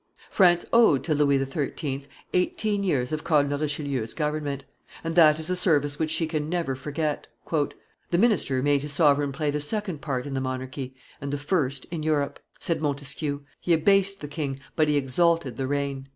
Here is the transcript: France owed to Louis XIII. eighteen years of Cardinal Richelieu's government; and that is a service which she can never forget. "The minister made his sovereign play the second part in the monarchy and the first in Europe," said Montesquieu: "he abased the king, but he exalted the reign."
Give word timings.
France 0.31 0.65
owed 0.73 1.03
to 1.03 1.13
Louis 1.13 1.37
XIII. 1.45 2.07
eighteen 2.33 2.81
years 2.83 3.11
of 3.11 3.23
Cardinal 3.23 3.59
Richelieu's 3.59 4.15
government; 4.15 4.65
and 5.03 5.13
that 5.13 5.37
is 5.37 5.47
a 5.51 5.55
service 5.55 5.99
which 5.99 6.09
she 6.09 6.25
can 6.25 6.49
never 6.49 6.75
forget. 6.75 7.27
"The 7.51 8.17
minister 8.17 8.63
made 8.63 8.81
his 8.81 8.93
sovereign 8.93 9.31
play 9.31 9.51
the 9.51 9.59
second 9.59 10.01
part 10.01 10.25
in 10.25 10.33
the 10.33 10.41
monarchy 10.41 10.95
and 11.21 11.31
the 11.31 11.37
first 11.37 11.85
in 11.91 12.01
Europe," 12.01 12.39
said 12.59 12.81
Montesquieu: 12.81 13.41
"he 13.59 13.73
abased 13.73 14.21
the 14.21 14.27
king, 14.27 14.59
but 14.75 14.87
he 14.87 14.97
exalted 14.97 15.55
the 15.57 15.67
reign." 15.67 16.09